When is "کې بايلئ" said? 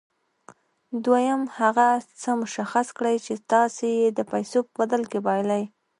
5.11-5.63